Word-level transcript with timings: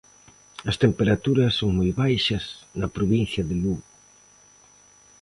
As 0.69 0.79
temperaturas 0.83 1.51
son 1.59 1.69
moi 1.77 1.91
baixas 2.01 2.45
na 2.79 2.87
provincia 2.97 3.41
de 3.49 3.55
Lugo. 3.63 3.87